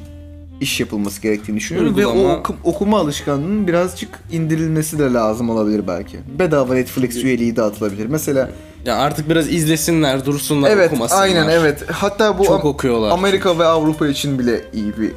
[0.61, 5.87] iş yapılması gerektiğini düşünüyorum ve Uygulama- o oku- okuma alışkanlığının birazcık indirilmesi de lazım olabilir
[5.87, 6.17] belki.
[6.39, 8.05] Bedava Netflix üyeliği dağıtılabilir.
[8.05, 8.49] Mesela
[8.85, 11.21] Ya artık biraz izlesinler, dursunlar, evet okumasınlar.
[11.23, 11.83] aynen evet.
[11.91, 15.11] Hatta bu Çok okuyorlar Amerika ve Avrupa için bile iyi bir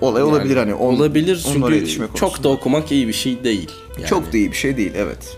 [0.00, 0.74] olay Yani olabilir hani.
[0.74, 3.70] on- olabilir çünkü çok da okumak iyi bir şey değil.
[3.98, 4.06] Yani.
[4.06, 5.36] çok da iyi bir şey değil evet.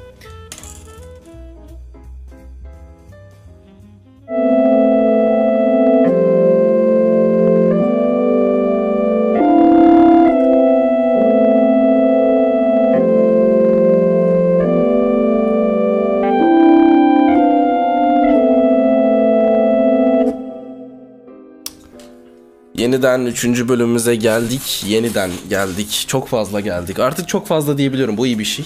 [23.07, 23.69] Yeniden 3.
[23.69, 24.85] bölümümüze geldik.
[24.87, 26.05] Yeniden geldik.
[26.09, 26.99] Çok fazla geldik.
[26.99, 28.17] Artık çok fazla diyebiliyorum.
[28.17, 28.65] Bu iyi bir şey.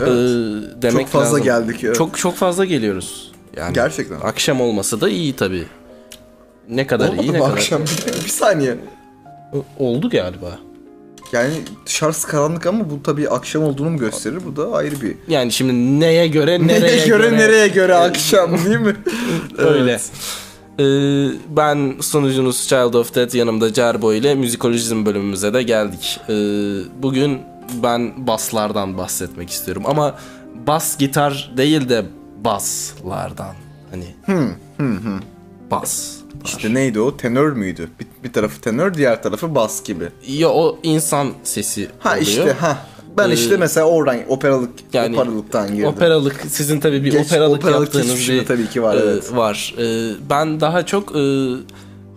[0.00, 0.08] Evet.
[0.08, 1.44] Ee, demek Çok fazla lazım.
[1.44, 1.96] geldik, evet.
[1.96, 3.32] Çok çok fazla geliyoruz.
[3.56, 4.20] Yani Gerçekten.
[4.20, 5.64] Akşam olması da iyi tabii.
[6.68, 7.52] Ne kadar Olmadı iyi ne kadar.
[7.52, 7.82] akşam?
[8.24, 8.76] Bir, saniye.
[9.78, 10.58] Oldu galiba.
[11.32, 11.54] Yani
[11.86, 14.38] dışarısı karanlık ama bu tabii akşam olduğunu mu gösterir?
[14.46, 15.14] Bu da ayrı bir.
[15.28, 18.96] Yani şimdi neye göre nereye Nereye göre, nereye göre akşam değil mi?
[19.58, 20.00] Öyle.
[20.80, 20.84] Ee,
[21.48, 26.20] ben sunucunuz Child of Death yanımda Cerbo ile müzikolojizm bölümümüze de geldik.
[26.28, 26.32] Ee,
[27.02, 27.38] bugün
[27.82, 30.14] ben baslardan bahsetmek istiyorum ama
[30.66, 32.04] bas gitar değil de
[32.44, 33.54] baslardan.
[33.90, 34.04] Hani
[35.70, 36.16] bas.
[36.44, 37.16] İşte neydi o?
[37.16, 37.88] Tenör müydü?
[38.00, 40.04] Bir, bir tarafı tenör, diğer tarafı bas gibi.
[40.26, 42.22] Ya o insan sesi Ha oluyor.
[42.26, 42.86] işte ha.
[43.18, 45.88] Ben Ee, işte mesela oradan operalık Yani operalıktan girdim.
[45.88, 49.36] Operalık sizin tabii bir Geç- operalık, operalık yaptığınız bir tabii ki var, e, evet.
[49.36, 49.74] var.
[49.78, 51.52] E, ben daha çok e,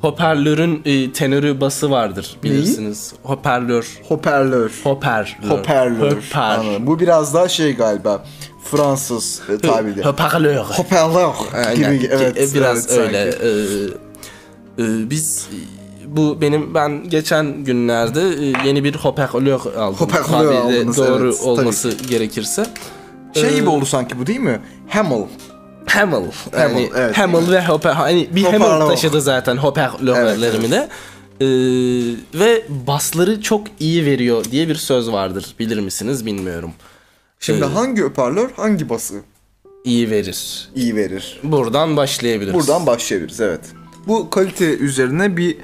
[0.02, 3.14] hoparlörün e, tenörü bası vardır bilirsiniz.
[3.24, 4.00] Hoparlör.
[4.08, 4.72] Hoparlör.
[4.84, 5.38] Hoparlör.
[5.50, 6.12] Hoparlör.
[6.12, 6.32] Hoparlör.
[6.34, 6.88] Anladım.
[6.88, 8.24] Bu biraz daha şey galiba.
[8.64, 10.04] Fransız e, tabiri.
[10.04, 10.56] Hoparlör.
[10.58, 11.32] Hoparlör
[11.76, 12.38] gibi evet.
[12.38, 13.32] E, biraz evet, öyle.
[13.32, 13.46] sanki.
[14.78, 15.48] E, e, biz
[16.16, 19.96] bu benim ben geçen günlerde e, yeni bir hoparlör aldım.
[20.00, 22.66] Hoparlör aldınız, doğru evet, tabii olması gerekirse.
[23.34, 24.60] Şey e, gibi oldu sanki bu değil mi?
[24.88, 25.24] Hamel.
[25.86, 26.24] Hamel.
[26.60, 27.18] Yani evet.
[27.18, 30.90] Hamel ve hoper hani bir Hamel taşıdı zaten hoparlörlerimi de.
[31.42, 31.46] Ee,
[32.40, 35.56] ve basları çok iyi veriyor diye bir söz vardır.
[35.60, 36.72] Bilir misiniz bilmiyorum.
[37.40, 39.16] Şimdi hangi hoparlör hangi bası
[39.86, 40.70] İyi verir.
[40.76, 41.40] iyi verir?
[41.44, 42.54] Buradan başlayabiliriz.
[42.54, 43.62] Buradan başlayabiliriz evet.
[44.08, 45.58] Bu kalite üzerine bir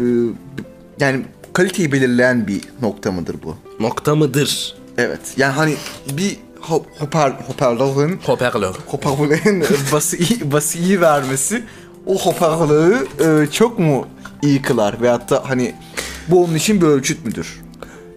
[0.00, 0.04] e,
[1.00, 3.56] yani kaliteyi belirleyen bir nokta mıdır bu?
[3.80, 4.74] nokta mıdır?
[4.98, 5.20] Evet.
[5.36, 5.74] Yani hani
[6.16, 8.74] bir ho- hoper hoparlörün Hoparlör.
[8.86, 11.62] hoparlörün bası iyi, bası iyi vermesi
[12.06, 14.06] o hoparlörü e, çok mu
[14.42, 15.74] iyi kılar veyahut da hani
[16.28, 17.60] bu onun için bir ölçüt müdür?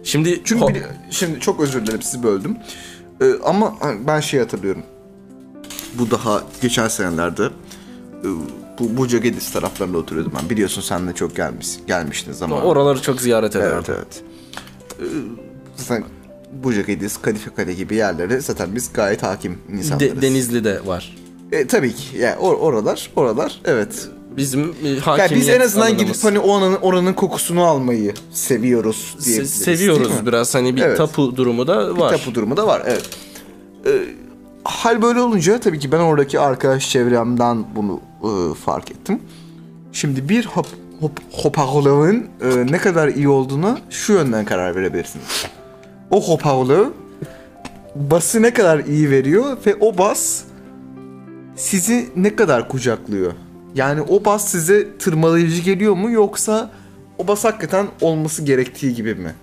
[0.04, 2.56] Şimdi Çünkü bili- şimdi çok özür dilerim sizi böldüm.
[3.20, 4.82] E, ama hani ben şey hatırlıyorum.
[5.98, 7.44] Bu daha geçen senelerde
[8.24, 8.28] e,
[8.78, 10.50] bu Buca Gedis taraflarında oturuyordum ben.
[10.50, 12.62] Biliyorsun sen de çok gelmiş gelmiştin zaman.
[12.64, 13.72] oraları çok ziyaret ederim.
[13.74, 14.22] Evet evet.
[15.00, 15.04] Ee,
[15.76, 16.04] zaten
[16.64, 20.16] Buca Gedis, Kadife Kale gibi yerlere zaten biz gayet hakim insanlarız.
[20.16, 21.16] De- Denizli'de var.
[21.52, 22.18] E, tabii ki.
[22.18, 24.08] Yani or- oralar, oralar evet.
[24.36, 26.06] Bizim e, Yani hakimiyet biz en azından alanımız.
[26.06, 29.50] gidip hani oranın, oranın kokusunu almayı seviyoruz Se- diyebiliriz.
[29.54, 30.96] seviyoruz biraz hani bir Evet.
[30.98, 32.10] tapu durumu da var.
[32.10, 33.10] Tapu durumu da var evet.
[33.86, 33.90] Ee,
[34.64, 39.20] hal böyle olunca tabii ki ben oradaki arkadaş çevremden bunu e, fark ettim.
[39.92, 40.66] Şimdi bir hop,
[41.00, 45.46] hop, hoparlörün e, ne kadar iyi olduğuna şu yönden karar verebilirsiniz.
[46.10, 46.86] O hoparlör
[47.94, 50.42] bası ne kadar iyi veriyor ve o bas
[51.56, 53.32] sizi ne kadar kucaklıyor.
[53.74, 56.70] Yani o bas size tırmalayıcı geliyor mu yoksa
[57.18, 59.34] o bas hakikaten olması gerektiği gibi mi?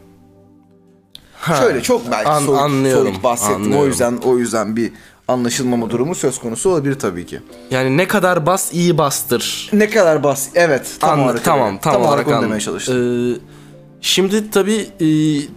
[1.34, 3.54] Ha, Şöyle çok belki an- soyut, anlıyorum, soyut bahsettim.
[3.56, 3.88] O anlıyorum.
[3.88, 4.92] yüzden o yüzden bir
[5.32, 7.40] anlaşılmama durumu söz konusu olabilir tabii ki.
[7.72, 9.70] Yani ne kadar bas iyi bastır.
[9.74, 11.80] Ne kadar bas evet tam An- olarak tamam, öyle.
[11.80, 13.34] tam, olarak, onu an- demeye çalıştım.
[13.36, 13.40] Ee,
[14.02, 15.08] şimdi tabii e,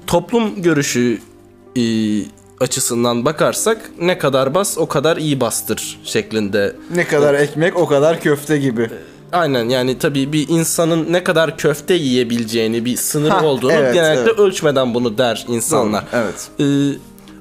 [0.07, 1.19] toplum görüşü
[1.77, 1.83] e,
[2.61, 6.77] açısından bakarsak ne kadar bas o kadar iyi bastır şeklinde.
[6.95, 8.91] ne kadar ekmek o kadar köfte gibi.
[9.33, 14.23] Aynen yani tabii bir insanın ne kadar köfte yiyebileceğini bir sınır Hah, olduğunu evet, genellikle
[14.31, 14.39] evet.
[14.39, 16.05] ölçmeden bunu der insanlar.
[16.13, 16.49] Doğru, evet.
[16.61, 16.99] Ee,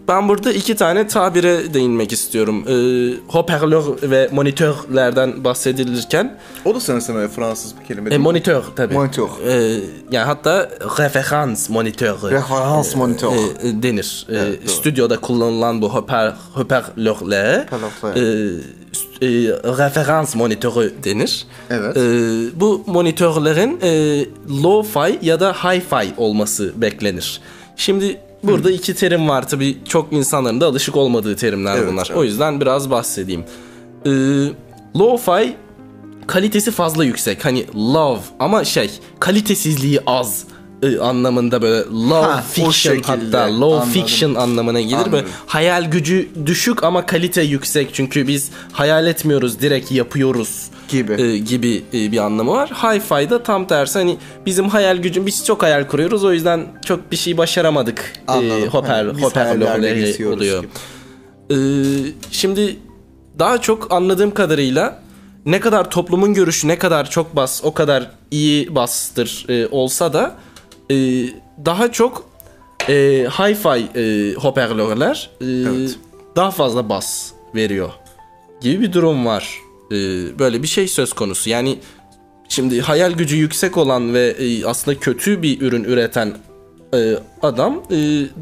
[0.07, 2.65] ben burada iki tane tabire değinmek istiyorum.
[2.67, 8.23] Ee, hoparlör ve monitörlerden bahsedilirken O da sanırsam öyle Fransız bir kelime e, değil mi?
[8.23, 8.93] monitör tabii.
[8.93, 9.27] Monitör.
[9.47, 9.79] Ee,
[10.11, 12.31] yani hatta referans monitörü.
[12.31, 13.31] Referans monitör.
[13.31, 14.25] e, e, denir.
[14.29, 14.69] E, Evet, doğru.
[14.71, 18.15] stüdyoda kullanılan bu hoper, hoparlörlere Hoparlör.
[18.15, 18.59] e,
[18.93, 19.27] st- e,
[19.77, 21.45] referans monitörü denir.
[21.69, 21.97] Evet.
[21.97, 22.01] E,
[22.59, 23.89] bu monitörlerin e,
[24.63, 27.41] low-fi ya da hi-fi olması beklenir.
[27.75, 32.07] Şimdi burada iki terim var tabii çok insanların da alışık olmadığı terimler Evet, bunlar.
[32.09, 32.17] evet.
[32.17, 33.43] O yüzden biraz bahsedeyim.
[34.05, 34.09] E,
[34.95, 35.53] low-fi
[36.27, 37.45] kalitesi fazla yüksek.
[37.45, 40.43] Hani love ama şey kalitesizliği az
[40.83, 43.89] e, anlamında böyle low Ha, fiction hatta low Anladım.
[43.91, 44.91] fiction anlamına gelir.
[45.05, 45.29] Böyle Anladım.
[45.45, 47.93] hayal gücü düşük ama kalite yüksek.
[47.93, 51.21] Çünkü biz hayal etmiyoruz direkt yapıyoruz Gibi.
[51.21, 52.69] e, gibi e, bir anlamı var.
[52.69, 57.17] Hi-Fi'da tam tersi hani bizim hayal gücüm biz çok hayal kuruyoruz o yüzden çok bir
[57.17, 58.13] şey başaramadık.
[58.27, 58.61] E, Anladım.
[58.63, 60.63] biz hoparlörleri hayallerle geçiyoruz oluyor.
[61.51, 61.55] Ee,
[62.31, 62.75] şimdi
[63.39, 64.99] daha çok anladığım kadarıyla
[65.45, 70.35] ne kadar toplumun görüşü ne kadar çok bas o kadar iyi bastır e, olsa da
[70.91, 70.95] e,
[71.65, 72.25] daha çok
[72.89, 72.93] e,
[73.29, 75.97] hi-fi e, hoparlörler e, Evet.
[76.35, 77.89] daha fazla bas veriyor
[78.61, 79.59] gibi bir durum var.
[79.91, 79.95] E,
[80.39, 81.49] böyle bir şey söz konusu.
[81.49, 81.79] Yani
[82.49, 86.37] şimdi hayal gücü yüksek olan ve e, aslında kötü bir ürün üreten
[86.93, 87.97] e, adam e,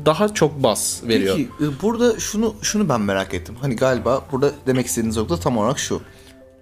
[0.05, 1.35] daha çok bas veriyor.
[1.37, 3.55] Peki e, burada şunu şunu ben merak ettim.
[3.61, 6.01] Hani galiba burada demek istediğiniz nokta tam olarak şu.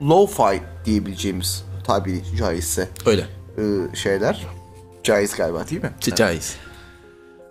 [0.01, 3.25] Lo-fi diyebileceğimiz tabiri caizse Öyle.
[3.57, 4.47] e, şeyler
[5.03, 5.91] caiz galiba değil mi?
[6.15, 6.55] Caiz.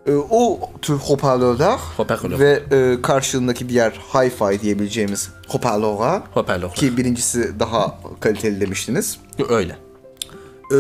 [0.07, 2.39] E, o tür hoparlörler Hoparlör.
[2.39, 6.71] ve e, karşılığındaki diğer hi-fi diyebileceğimiz hoparlörler Hoparlör.
[6.71, 9.19] ki birincisi daha kaliteli demiştiniz.
[9.49, 9.77] Öyle.
[10.73, 10.77] E,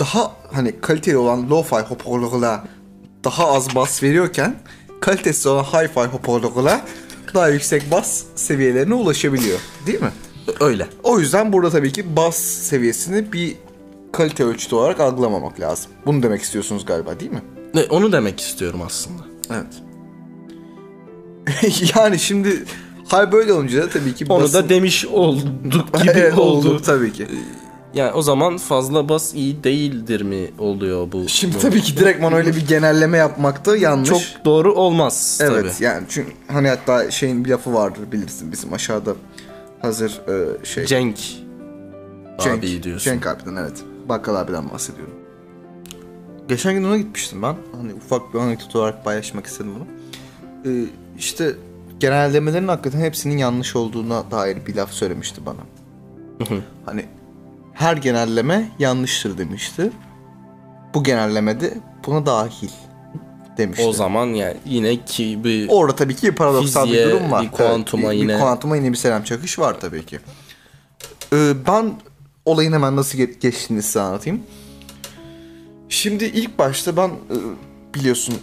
[0.00, 2.60] daha hani kaliteli olan lo-fi hoparlörler
[3.24, 4.54] daha az bas veriyorken
[5.00, 6.80] kalitesiz olan hi-fi hoparlörler
[7.34, 9.58] daha yüksek bas seviyelerine ulaşabiliyor.
[9.86, 10.12] Değil mi?
[10.60, 10.86] Öyle.
[11.02, 13.56] O yüzden burada tabii ki bas seviyesini bir
[14.18, 15.90] kalite ölçütü olarak algılamamak lazım.
[16.06, 17.42] Bunu demek istiyorsunuz galiba değil mi?
[17.74, 19.22] Ne, onu demek istiyorum aslında.
[19.50, 19.82] Evet.
[21.96, 22.64] yani şimdi
[23.08, 26.82] hal böyle olunca da tabii ki Onu basın- da demiş olduk gibi Evet, oldu.
[26.82, 27.26] tabii ki.
[27.94, 31.28] Yani o zaman fazla bas iyi değildir mi oluyor bu?
[31.28, 34.08] Şimdi bu- tabii ki direktman öyle bir genelleme yapmak da yanlış.
[34.08, 35.84] çok doğru olmaz Evet tabii.
[35.84, 39.14] yani çünkü hani hatta şeyin bir lafı vardır bilirsin bizim aşağıda
[39.82, 41.16] hazır e, şey Cenk,
[42.40, 43.04] Cenk, abi diyorsun.
[43.10, 43.84] Cenk abiden evet.
[44.08, 45.14] Bakkal abiden bahsediyorum.
[46.48, 47.56] Geçen gün ona gitmiştim ben.
[47.76, 49.86] Hani ufak bir anekdot olarak paylaşmak istedim bunu.
[50.72, 50.84] Ee,
[51.18, 51.52] işte
[52.00, 55.60] genellemelerin hakikaten hepsinin yanlış olduğuna dair bir laf söylemişti bana.
[56.86, 57.04] Hani
[57.74, 59.90] her genelleme yanlıştır demişti.
[60.94, 61.74] Bu genellemede
[62.06, 62.70] buna dahil
[63.58, 63.84] demişti.
[63.86, 67.42] O zaman yani yine ki bir Orada tabii ki paradoksal Fiziğe, bir durum var.
[67.42, 70.18] bir kuantuma Evet, yine- Bir kuantuma yine bir selam çakış var tabii ki.
[71.32, 71.92] Ee, ben
[72.48, 74.40] olayın hemen nasıl ge- geçtiğini size anlatayım.
[75.88, 77.36] Şimdi ilk başta ben e,
[77.94, 78.34] biliyorsun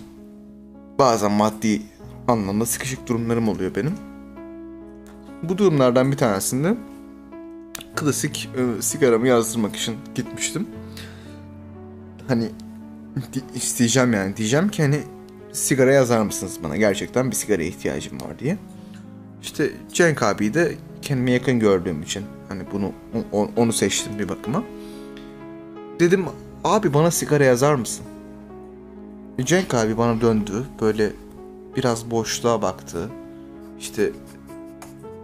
[1.00, 1.82] bazen maddi
[2.28, 3.94] anlamda sıkışık durumlarım oluyor benim.
[5.44, 6.78] Bu durumlardan bir tanesinde
[7.96, 10.68] klasik e, sigaramı yazdırmak için gitmiştim.
[12.28, 12.50] Hani
[13.56, 15.00] isteyeceğim yani diyeceğim ki hani
[15.52, 18.58] sigara yazar mısınız bana gerçekten bir sigaraya ihtiyacım var diye.
[19.42, 22.92] İşte Cenk abiyi de kendime yakın gördüğüm için hani bunu
[23.56, 24.64] onu seçtim bir bakıma.
[26.00, 26.26] Dedim
[26.64, 28.06] abi bana sigara yazar mısın?
[29.44, 31.12] Cenk abi bana döndü böyle
[31.78, 33.10] biraz boşluğa baktı.
[33.80, 34.12] İşte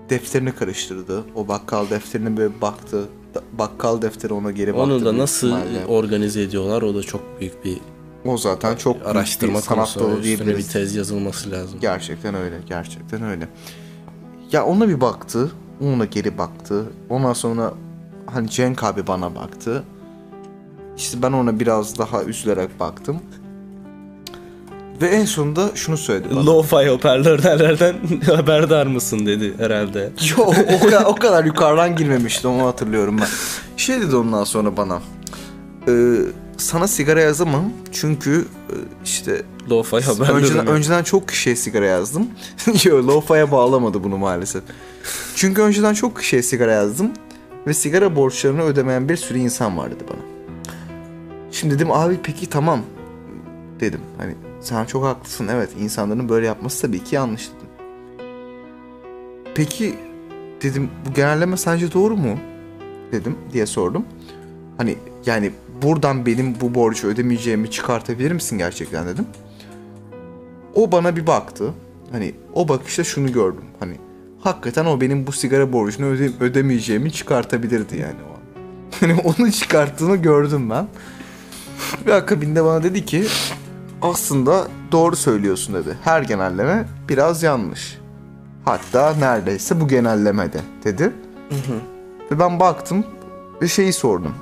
[0.09, 1.23] defterini karıştırdı.
[1.35, 3.05] O bakkal defterine böyle baktı.
[3.53, 4.83] Bakkal defteri ona geri baktı.
[4.83, 5.85] onu da nasıl ihtimalle.
[5.85, 7.77] organize ediyorlar o da çok büyük bir
[8.25, 9.99] O zaten çok araştırma bir sanat konusu.
[9.99, 10.73] dalı Üstüne bir diyebiliriz.
[10.73, 11.79] tez yazılması lazım.
[11.81, 13.47] Gerçekten öyle, gerçekten öyle.
[14.51, 16.85] Ya ona bir baktı, ona geri baktı.
[17.09, 17.73] Ondan sonra
[18.25, 19.83] hani Cenk abi bana baktı.
[20.97, 23.19] İşte ben ona biraz daha üzülerek baktım.
[25.01, 26.45] Ve en sonunda şunu söyledi bana.
[26.45, 27.95] Lo-fi hoparlörlerden
[28.35, 30.11] haberdar mısın dedi herhalde.
[30.37, 33.27] Yo, o, kadar, o kadar yukarıdan girmemişti onu hatırlıyorum ben.
[33.77, 35.01] Şey dedi ondan sonra bana.
[35.87, 36.15] "Ee,
[36.57, 40.33] sana sigara yazamam çünkü e, işte Lo-fi haberleri.
[40.33, 40.71] önceden, mi?
[40.71, 42.27] önceden çok kişiye sigara yazdım.
[42.83, 44.63] Yo, lo-fi'ye bağlamadı bunu maalesef.
[45.35, 47.11] Çünkü önceden çok kişiye sigara yazdım
[47.67, 50.21] ve sigara borçlarını ödemeyen bir sürü insan var dedi bana.
[51.51, 52.81] Şimdi dedim abi peki tamam
[53.79, 54.01] dedim.
[54.17, 57.69] Hani sen çok haklısın evet insanların böyle yapması tabii ki yanlış dedim.
[59.55, 59.95] Peki
[60.61, 62.39] dedim bu genelleme sence doğru mu?
[63.11, 64.05] Dedim diye sordum.
[64.77, 69.25] Hani yani buradan benim bu borcu ödemeyeceğimi çıkartabilir misin gerçekten dedim.
[70.75, 71.73] O bana bir baktı.
[72.11, 73.63] Hani o bakışta şunu gördüm.
[73.79, 73.95] Hani
[74.39, 78.41] hakikaten o benim bu sigara borcunu öde- ödemeyeceğimi çıkartabilirdi yani o an.
[78.99, 80.87] Hani onu çıkarttığını gördüm ben.
[82.05, 83.25] Ve akabinde bana dedi ki
[84.01, 85.97] aslında doğru söylüyorsun dedi.
[86.03, 87.97] Her genelleme biraz yanlış.
[88.65, 91.11] Hatta neredeyse bu genellemede dedi.
[92.31, 93.03] Ve ben baktım
[93.61, 94.33] ve şeyi sordum.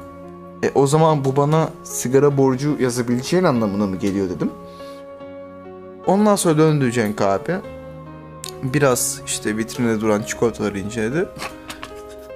[0.63, 4.49] E, o zaman bu bana sigara borcu yazabileceğin anlamına mı geliyor dedim.
[6.05, 7.55] Ondan sonra döndü Cenk abi.
[8.63, 11.25] Biraz işte vitrinde duran çikolataları inceledi.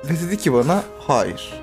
[0.06, 1.63] Ve dedi ki bana hayır.